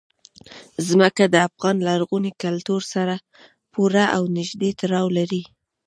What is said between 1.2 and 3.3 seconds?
د افغان لرغوني کلتور سره